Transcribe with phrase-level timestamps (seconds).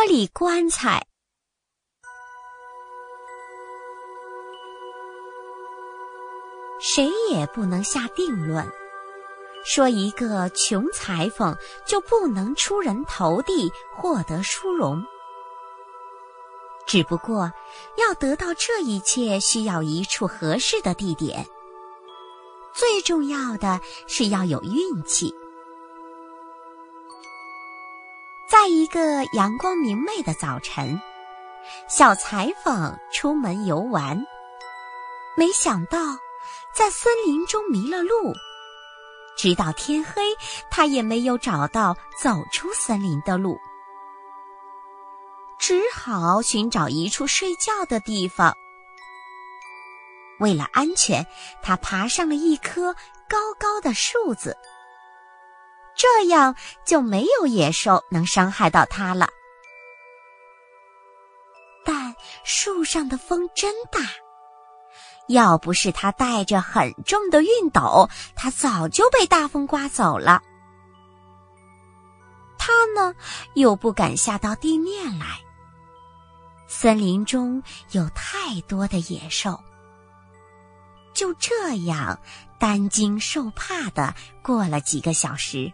[0.00, 1.06] 玻璃棺材。
[6.80, 8.66] 谁也不能下定论，
[9.62, 15.04] 说一个穷裁缝就不能出人头地，获得殊荣。
[16.86, 17.52] 只不过，
[17.98, 21.46] 要得到这一切，需要一处合适的地点。
[22.72, 25.34] 最重要的是要有运气。
[28.60, 31.00] 在一个阳光明媚的早晨，
[31.88, 34.22] 小裁缝出门游玩，
[35.34, 35.98] 没想到
[36.74, 38.34] 在森林中迷了路，
[39.34, 40.36] 直到天黑，
[40.70, 43.58] 他也没有找到走出森林的路。
[45.58, 48.54] 只好寻找一处睡觉的地方。
[50.38, 51.26] 为了安全，
[51.62, 52.94] 他爬上了一棵
[53.26, 54.54] 高高的树子，
[56.00, 59.28] 这样就没有野兽能伤害到他了。
[61.84, 64.00] 但树上的风真大，
[65.28, 70.40] 要不是他带着很重的熨斗，他早就被大风刮走了。
[72.56, 73.14] 他呢，
[73.52, 75.26] 又不敢下到地面来。
[76.66, 79.60] 森林中有太多的野兽，
[81.12, 82.18] 就这样
[82.58, 85.70] 担惊受怕的过了几个小时。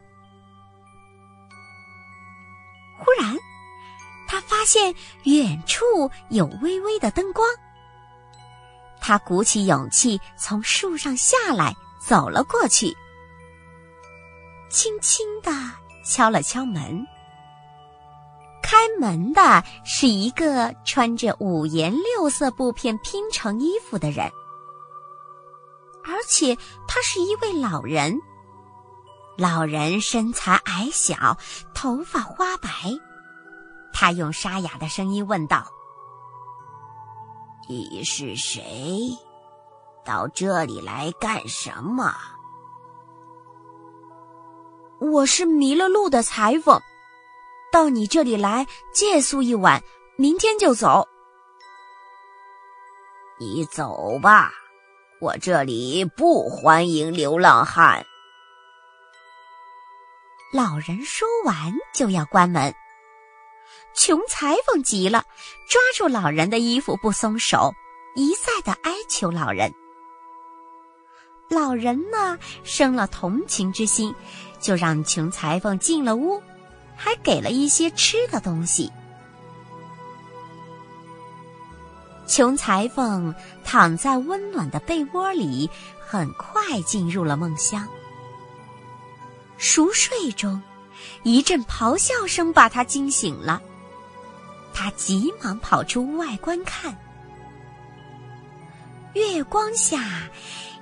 [3.07, 3.39] 忽然，
[4.27, 7.49] 他发现远处有微微的灯光。
[9.01, 12.97] 他鼓起勇气从树上下来，走了过去，
[14.69, 15.53] 轻轻的
[16.05, 17.07] 敲了敲门。
[18.61, 24.29] 开门的是一个穿着五颜六色布片拼成衣服的人，
[26.05, 26.57] 而且
[26.89, 28.19] 他是一位老人。
[29.37, 31.37] 老人身材矮小，
[31.75, 32.69] 头发花白。
[33.93, 35.67] 他用沙哑的声音问道
[37.69, 39.11] ：“你是谁？
[40.07, 42.15] 到这里来干什么
[45.01, 46.81] ？”“我是迷了路的裁缝。”
[47.71, 49.83] 到你这里来借宿一晚，
[50.17, 51.07] 明天就走。
[53.39, 54.51] 你走吧，
[55.21, 58.03] 我这里不欢迎流浪汉。
[60.57, 62.75] 老人说完就要关门，
[63.95, 65.23] 穷裁缝急了，
[65.69, 67.75] 抓住老人的衣服不松手，
[68.15, 69.71] 一再的哀求老人。
[71.51, 74.15] 老人呢，生了同情之心，
[74.59, 76.43] 就让穷裁缝进了屋。
[76.97, 78.91] 还给了一些吃的东西。
[82.27, 85.69] 穷裁缝躺在温暖的被窝里，
[86.01, 87.87] 很快进入了梦乡。
[89.59, 90.61] 熟睡中，
[91.23, 93.61] 一阵咆哮声把他惊醒了。
[94.75, 96.97] 他急忙跑出屋外观看。
[99.15, 99.99] 月光下，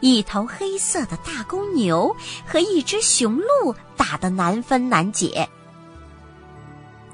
[0.00, 2.14] 一头黑色的大公牛
[2.44, 5.48] 和一只雄鹿打得难分难解。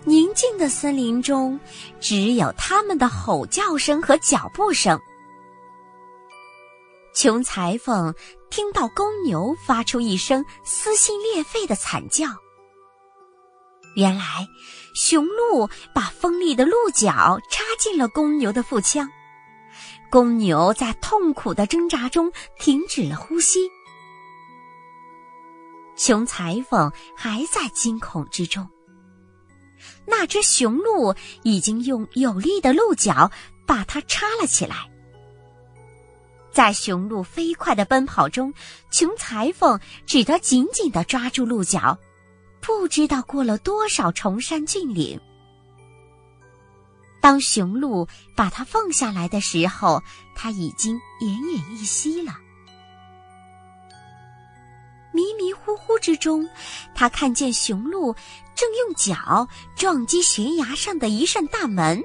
[0.04, 1.60] 宁静的森林中，
[2.00, 4.99] 只有他们的吼叫声和脚步声。
[7.22, 8.14] 穷裁缝
[8.48, 12.28] 听到公牛发出一声撕心裂肺的惨叫。
[13.94, 14.48] 原来，
[14.94, 19.06] 雄鹿把锋利的鹿角插进了公牛的腹腔，
[20.10, 23.69] 公牛在痛苦的挣扎中停止了呼吸。
[25.98, 28.66] 穷裁缝还在惊恐之中。
[30.06, 33.31] 那只雄鹿已经用有力的鹿角
[33.66, 34.91] 把它插了起来。
[36.53, 38.53] 在雄鹿飞快的奔跑中，
[38.91, 41.99] 穷裁缝只得紧紧的抓住鹿角，
[42.61, 45.21] 不知道过了多少崇山峻岭。
[47.21, 50.03] 当雄鹿把它放下来的时候，
[50.34, 52.34] 它已经奄奄一息了。
[55.12, 56.49] 迷迷糊糊之中，
[56.94, 58.15] 他看见雄鹿
[58.55, 59.47] 正用脚
[59.77, 62.03] 撞击悬崖上的一扇大门。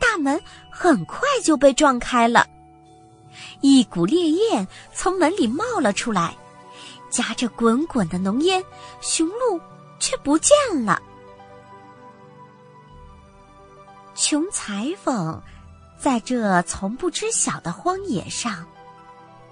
[0.00, 0.40] 大门
[0.70, 2.46] 很快就被撞开了，
[3.60, 6.36] 一股烈焰从门里冒了出来，
[7.10, 8.64] 夹着滚滚的浓烟，
[9.00, 9.60] 雄鹿
[9.98, 10.54] 却不见
[10.84, 11.00] 了。
[14.14, 15.40] 穷裁缝
[15.98, 18.66] 在这从不知晓的荒野上。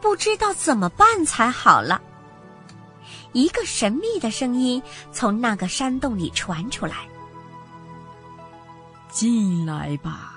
[0.01, 2.01] 不知道怎么办才好了。
[3.33, 7.09] 一个神秘的声音从那个山洞里传出来
[9.11, 10.35] ：“进来吧，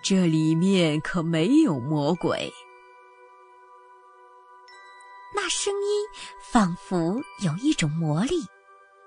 [0.00, 2.52] 这里面可没有魔鬼。”
[5.48, 6.06] 声音
[6.40, 8.46] 仿佛有一种魔力，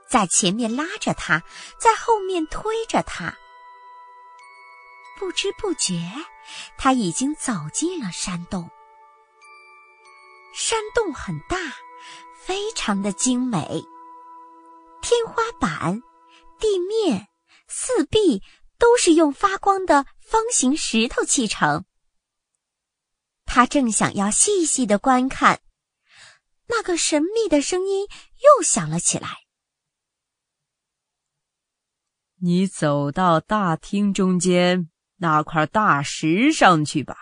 [0.10, 1.44] 在前面拉着他，
[1.80, 3.36] 在后面推着他。
[5.20, 6.02] 不知不觉，
[6.78, 8.70] 他已经走进了山洞。
[10.54, 11.58] 山洞很大，
[12.36, 13.84] 非常的精美。
[15.02, 16.02] 天花板、
[16.60, 17.28] 地面、
[17.68, 18.42] 四壁
[18.78, 21.86] 都是用发光的方形石头砌成。
[23.46, 25.60] 他正想要细细的观看，
[26.72, 28.08] 那个神秘的声音
[28.58, 29.42] 又响了起来
[32.42, 34.90] ：“你走到大厅中间。”
[35.24, 37.16] 那块大石上去吧，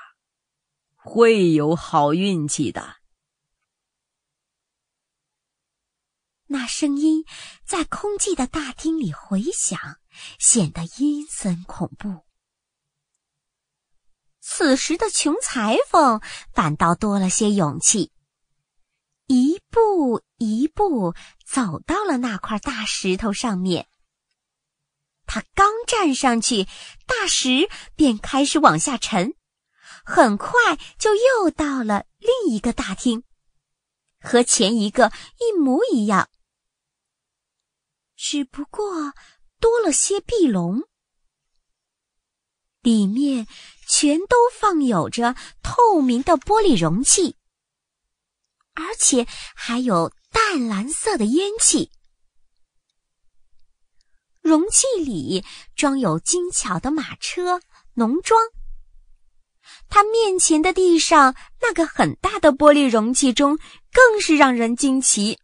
[0.95, 2.95] 会有好运气的。
[6.45, 7.25] 那声音
[7.65, 9.77] 在空寂的大厅里回响，
[10.39, 12.25] 显得阴森恐怖。
[14.39, 16.21] 此时的穷裁缝
[16.53, 18.13] 反倒多了些勇气，
[19.29, 21.13] 一步一步
[21.45, 23.87] 走到了那块大石头上面。
[25.27, 26.63] 他刚站上去，
[27.05, 29.35] 大石便开始往下沉，
[30.03, 33.23] 很快就又到了另一个大厅，
[34.19, 36.27] 和前一个一模一样，
[38.15, 39.13] 只不过
[39.59, 40.81] 多了些壁笼，
[42.81, 43.45] 里面
[43.87, 47.37] 全都放有着透明的玻璃容器，
[48.79, 51.91] 而且还有淡蓝色的烟气。
[54.41, 55.43] 容器里
[55.75, 57.59] 装有精巧的马车、
[57.93, 58.39] 农庄。
[59.89, 63.59] 他面前的地上那个很大的玻璃容器中，
[63.91, 65.39] 更是让人惊奇。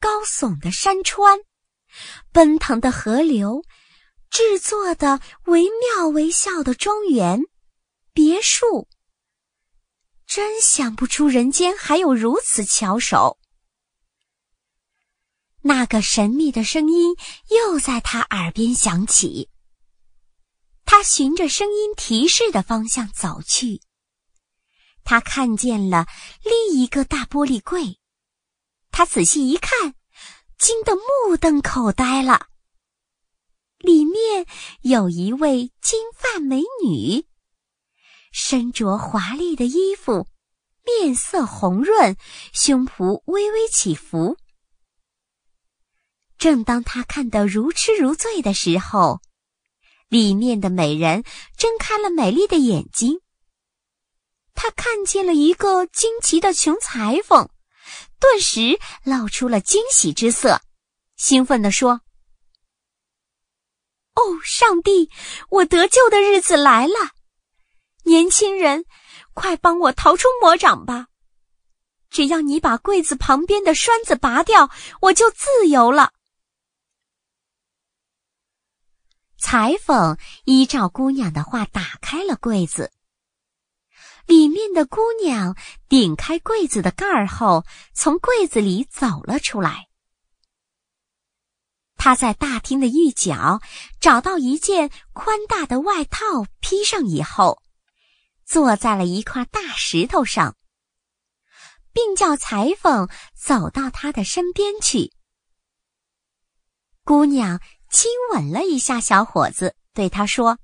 [0.00, 1.38] 高耸的山川，
[2.32, 3.62] 奔腾的河流，
[4.30, 7.40] 制作的惟妙惟肖的庄园、
[8.12, 8.88] 别墅，
[10.28, 13.38] 真想不出人间还有如此巧手。
[15.62, 17.16] 那个神秘的声音
[17.48, 19.48] 又在他耳边响起。
[20.84, 23.80] 他循着声音提示的方向走去。
[25.02, 26.06] 他看见了
[26.44, 27.98] 另一个大玻璃柜，
[28.90, 29.94] 他仔细一看，
[30.58, 32.48] 惊得目瞪口呆了。
[33.78, 34.46] 里面
[34.82, 37.26] 有一位金发美女，
[38.40, 40.28] 身着华丽的衣服，
[40.84, 42.16] 面色红润，
[42.52, 44.38] 胸脯微微起伏。
[46.38, 49.20] 正当他看得如痴如醉的时候，
[50.08, 51.24] 里面的美人
[51.56, 53.20] 睁开了美丽的眼睛。
[54.54, 57.50] 他看见了一个惊奇的穷裁缝，
[58.20, 60.62] 顿时露出了惊喜之色，
[61.16, 62.02] 兴奋地说
[64.14, 65.10] ：“哦，上帝，
[65.50, 67.17] 我得救的日子来了！
[68.04, 68.84] 年轻人，
[69.34, 71.08] 快帮我逃出魔掌吧！
[72.10, 74.70] 只要你把柜子旁边的栓子拔掉，
[75.02, 76.12] 我就自由了。”
[79.36, 82.90] 裁缝依照姑娘的话打开了柜子，
[84.26, 85.56] 里面的姑娘
[85.88, 89.86] 顶开柜子的盖儿后，从柜子里走了出来。
[91.96, 93.60] 她在大厅的一角
[94.00, 97.62] 找到一件宽大的外套，披上以后，
[98.48, 100.56] 坐在了一块大石头上，
[101.92, 105.12] 并叫裁缝走到他的身边去。
[107.04, 107.60] 姑娘。
[107.90, 110.58] 亲吻了一下小伙子，对他说：“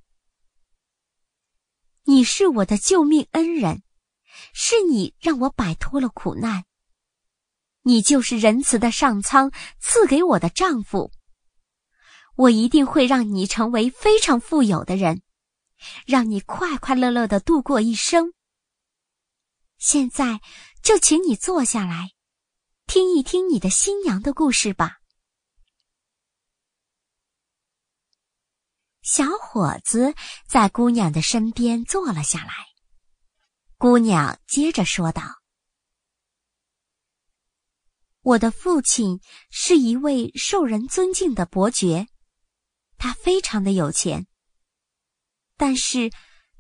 [2.05, 3.83] 你是我的救命恩人，
[4.53, 6.67] 是你让我摆脱了苦难。
[7.81, 9.51] 你就是仁慈的上苍
[9.81, 11.13] 赐给我的丈夫。
[12.37, 15.23] 我一定会让你成为非常富有的人，
[16.07, 18.33] 让你快快乐乐的度过一生。
[19.79, 20.41] 现在
[20.83, 22.13] 就请你坐下来，
[22.87, 24.99] 听一听你的新娘的故事吧。”
[29.03, 30.15] 小伙子
[30.49, 32.55] 在姑娘的身边坐了下来。
[33.77, 35.43] 姑娘接着说道
[38.23, 42.09] ：“我的父亲是一位受人尊敬的伯爵，
[42.97, 44.27] 他非常的有钱。
[45.57, 46.11] 但是，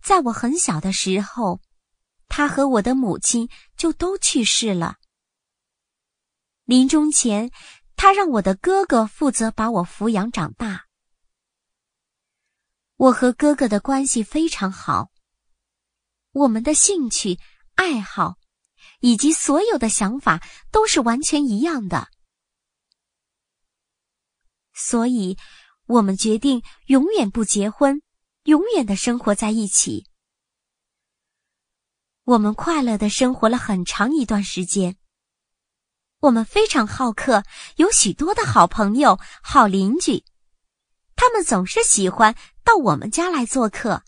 [0.02, 1.60] 在我很小的时候，
[2.28, 4.96] 他和我的母亲就都去世了。
[6.64, 7.50] 临终前，
[7.96, 10.84] 他让我的哥哥负责把我抚养长大。”
[12.96, 15.10] 我和哥哥的关系非常好，
[16.30, 17.40] 我们的兴趣、
[17.74, 18.36] 爱好
[19.00, 22.08] 以及所有的想法都是完全一样的，
[24.72, 25.36] 所以
[25.86, 28.00] 我们决定永远不结婚，
[28.44, 30.06] 永远的生活在一起。
[32.24, 34.96] 我们快乐的生活了很长一段时间。
[36.20, 37.42] 我们非常好客，
[37.76, 40.24] 有许多的好朋友、好邻居，
[41.16, 44.04] 他们总是喜欢到我们家来做客，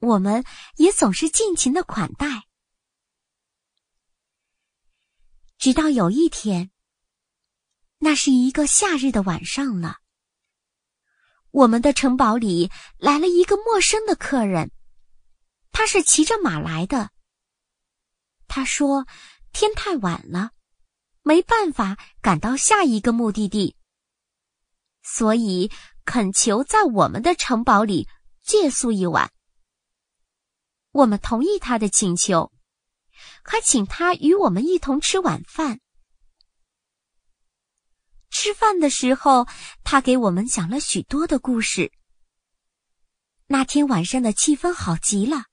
[0.00, 0.44] 我们
[0.76, 2.26] 也总是尽情的款待。
[5.58, 6.70] 直到有一天，
[7.98, 9.98] 那是一个夏日的晚上了，
[11.50, 14.70] 我们的城堡里来了一个陌生的客人，
[15.72, 17.10] 他是骑着马来的。
[18.46, 19.06] 他说
[19.52, 20.50] ：“天太晚了，
[21.22, 23.76] 没办法赶到下一个目的地，
[25.02, 25.70] 所以
[26.04, 28.08] 恳求在我们的城堡里
[28.42, 29.30] 借宿一晚。”
[30.92, 32.52] 我们同意他的请求。
[33.42, 35.80] 还请他与我们一同吃晚饭。
[38.30, 39.46] 吃饭的时候，
[39.84, 41.92] 他给我们讲了许多的故事。
[43.46, 45.44] 那天晚上的气氛好极了，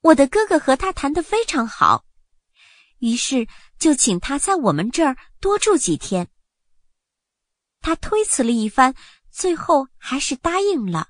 [0.00, 2.04] 我的哥哥和他谈得非常好，
[2.98, 3.46] 于是
[3.78, 6.28] 就请他在我们这儿多住几天。
[7.80, 8.94] 他推辞了一番，
[9.30, 11.08] 最后还是答应了。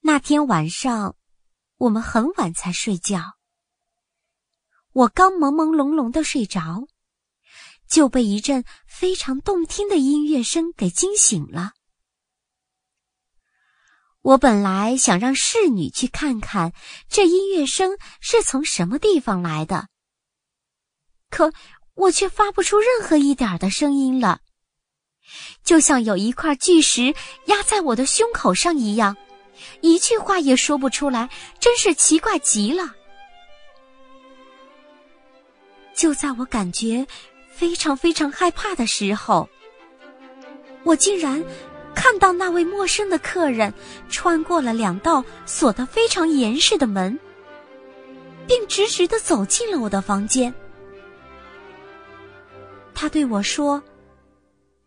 [0.00, 1.16] 那天晚上。
[1.82, 3.36] 我们很晚才睡觉，
[4.92, 6.86] 我刚朦朦胧胧的睡着，
[7.92, 11.72] 就被一阵非常动听的音乐声给惊醒了。
[14.22, 16.72] 我本来想让侍女去看看
[17.06, 19.88] 这音乐声是从什么地方来的，
[21.28, 21.52] 可
[21.92, 24.40] 我却发不出任何一点的声音了，
[25.62, 27.14] 就像有一块巨石
[27.48, 29.14] 压在我的胸口上一样。
[29.82, 31.28] 一句话也说不出来，
[31.60, 32.94] 真是奇怪极了。
[35.94, 37.06] 就在我感觉
[37.52, 39.48] 非常非常害怕的时候，
[40.82, 41.44] 我竟然
[41.94, 43.72] 看到那位陌生的客人
[44.08, 47.18] 穿过了两道锁得非常严实的门，
[48.46, 50.52] 并直直的走进了我的房间。
[52.94, 53.82] 他对我说：“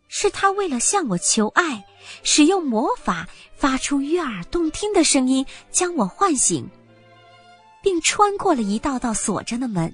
[0.07, 1.83] 是他为了向我求爱。”
[2.21, 6.69] 使用魔法发出悦耳动听的声音，将我唤醒，
[7.81, 9.91] 并穿过了一道道锁着的门。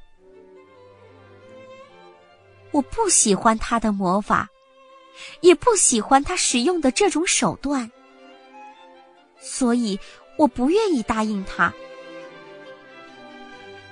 [2.72, 4.50] 我不喜欢他的魔法，
[5.42, 7.92] 也不喜欢他使用的这种手段，
[9.40, 10.00] 所以
[10.38, 11.74] 我不愿意答应他。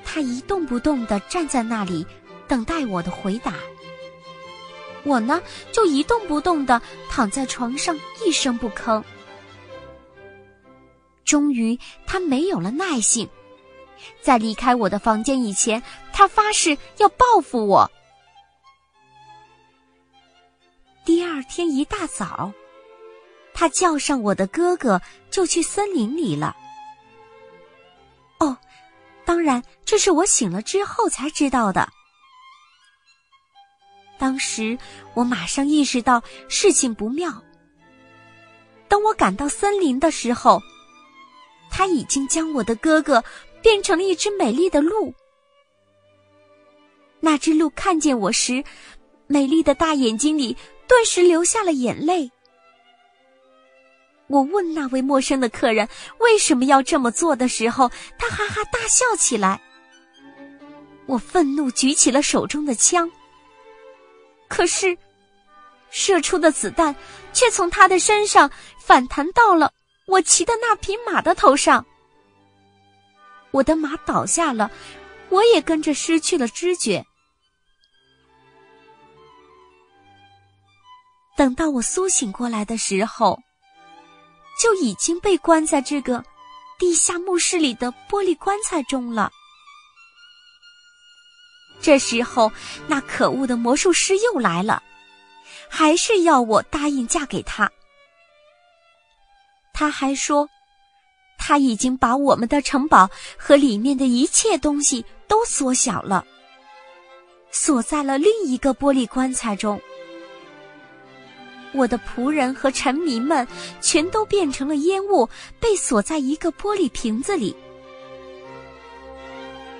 [0.03, 2.05] 他一动不动的站在那里，
[2.48, 3.53] 等待我的回答。
[5.03, 9.03] 我呢，就一动不动的躺在床上，一声不吭。
[11.24, 13.29] 终于，他没有了耐性，
[14.21, 15.81] 在离开我的房间以前，
[16.12, 17.89] 他发誓要报复我。
[21.10, 22.54] 第二天一大早，
[23.51, 25.01] 他叫上我的哥哥，
[25.32, 26.56] 就去森林里了。
[28.39, 28.56] 哦，
[29.25, 31.89] 当然，这是我醒了之后才知道的。
[34.20, 34.78] 当时
[35.16, 37.44] 我马上意识到事情不妙。
[38.88, 40.62] 等我赶到森林的时候，
[41.72, 43.24] 他已经将我的哥哥
[43.63, 45.12] 变成了一只美丽的鹿。
[47.20, 48.63] 那只鹿看见我时，
[49.25, 50.56] 美丽的大眼睛里
[50.89, 52.29] 顿时流下了眼泪。
[54.27, 55.88] 我问那位陌生的客人
[56.19, 59.62] 为什么要这么做的时候，他哈哈大笑起来。
[61.05, 63.10] 我愤怒举起了手中的枪。
[64.48, 64.98] 可是，
[65.91, 66.96] 射出的子弹
[67.34, 69.72] 却从他的身上反弹到了
[70.08, 71.86] 我骑的那匹马的头上。
[73.51, 74.69] 我的马倒下了，
[75.29, 77.05] 我也跟着失去了知觉。
[81.39, 83.41] 等到我苏醒过来的时候，
[84.62, 86.22] 就已经被关在这个
[86.77, 89.31] 地下墓室里的玻璃棺材中了。
[91.79, 92.51] 这时候，
[92.89, 94.84] 那可恶的魔术师又来了，
[95.69, 97.72] 还是要我答应嫁给他。
[99.74, 100.46] 他还说，
[101.38, 106.25] 他已经把我们的城堡和里面的一切东西都缩小了，
[107.50, 109.81] 锁在了另一个玻璃棺材中。
[111.73, 113.47] 我的仆人和臣民们
[113.81, 117.55] 全都变成了烟雾，被锁在一个玻璃瓶子里。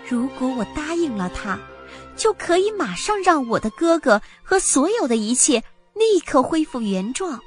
[0.08, 1.60] 如果我答应了他。
[2.16, 7.40] 就可以马上让我的哥哥和所有的一切立刻恢复原状。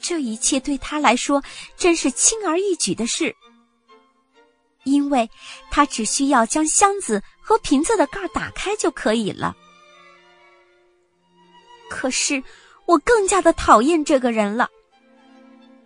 [0.00, 1.40] 这一切对他来说
[1.76, 3.32] 真是轻而易举的事，
[4.82, 5.30] 因为
[5.70, 9.56] 他只需要将箱子和瓶子的盖打开就可以了。
[11.88, 12.42] 可是
[12.86, 14.68] 我更加的讨厌这个人了，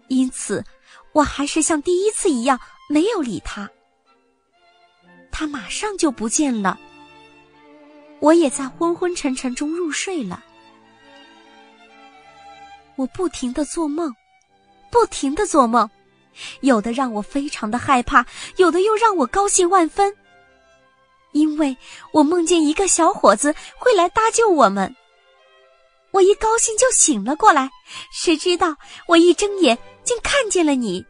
[0.09, 0.65] 因此
[1.13, 3.69] 我还是像第一次一样没有理他。
[5.31, 6.79] 他马上就不见了。
[8.21, 10.43] 我也在昏昏沉沉中入睡了。
[12.97, 14.13] 我不停的做梦，
[14.91, 15.89] 不停的做梦，
[16.63, 18.27] 有的让我非常的害怕，
[18.57, 20.13] 有的又让我高兴万分。
[21.31, 21.77] 因为
[22.13, 24.93] 我梦见一个小伙子会来搭救我们。
[26.11, 27.71] 我一高兴就醒了过来，
[28.11, 31.05] 谁知道我一睁眼竟看见了你。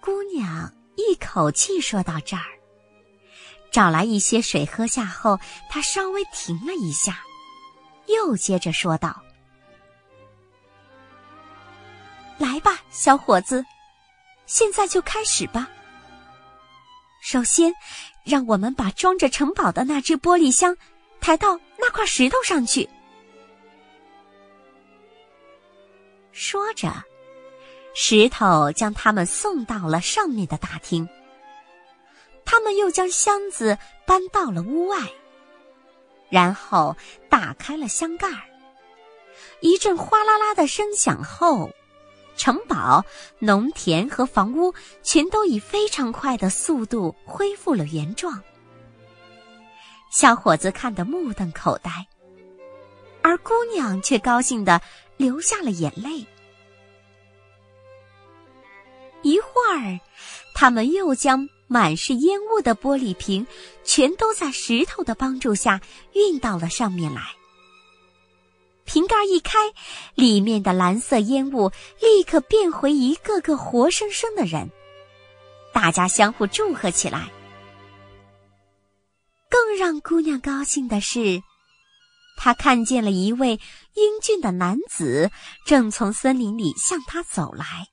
[0.00, 2.44] 姑娘一口气说到这儿，
[3.70, 5.38] 找来一些水喝下后，
[5.68, 7.22] 她稍微停了一下，
[8.06, 9.20] 又接着说道
[12.38, 13.64] ：“来吧，小伙子，
[14.46, 15.68] 现在就开始吧。
[17.20, 17.74] 首先，
[18.24, 20.76] 让我们把装着城堡的那只玻璃箱。”
[21.20, 22.88] 抬到那块石头上去。
[26.32, 26.92] 说着，
[27.94, 31.08] 石头将他们送到了上面的大厅。
[32.44, 34.98] 他们又将箱子搬到了屋外，
[36.30, 36.96] 然后
[37.28, 38.42] 打开了箱盖儿。
[39.60, 41.70] 一阵哗啦啦的声响后，
[42.36, 43.04] 城堡、
[43.40, 44.72] 农田和房屋
[45.02, 48.42] 全都以非常快的速度恢复了原状。
[50.10, 51.90] 小伙子看得目瞪口呆，
[53.22, 54.80] 而姑娘却高兴的
[55.16, 56.24] 流下了眼泪。
[59.22, 59.46] 一会
[59.76, 60.00] 儿，
[60.54, 63.46] 他们又将满是烟雾的玻璃瓶
[63.84, 65.80] 全都在石头的帮助下
[66.14, 67.22] 运到了上面来。
[68.84, 69.58] 瓶盖一开，
[70.14, 74.70] 里面的蓝色烟雾立刻变回一个个活生生的人，
[75.74, 77.28] 大家相互祝贺起来。
[79.50, 81.42] 更让姑娘高兴的是，
[82.36, 83.60] 她看见了一位
[83.94, 85.30] 英俊的男子
[85.66, 87.86] 正从森林里向她走来。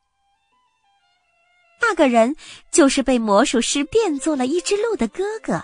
[1.82, 2.36] 那个人
[2.72, 5.64] 就是被魔术师变作了一只鹿的哥哥。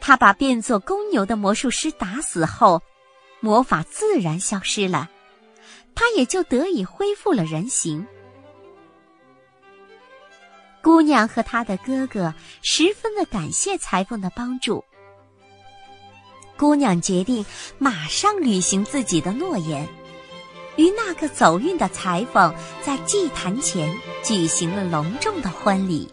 [0.00, 2.82] 他把变作公牛的魔术师打死后，
[3.38, 5.08] 魔法自然消失了，
[5.94, 8.04] 他也就得以恢复了人形。
[10.82, 14.84] 姑娘和她的哥哥十分的感谢裁缝的帮助。
[16.56, 17.44] 姑娘决定
[17.78, 19.88] 马上履行自己的诺言，
[20.76, 23.92] 与那个走运的裁缝在祭坛前
[24.22, 26.08] 举行了隆重的婚礼。